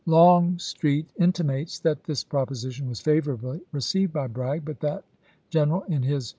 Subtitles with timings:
[0.07, 5.03] Longstreet intimates that this proposition was favorably received by Bragg; but that
[5.51, 6.29] general in his Vol.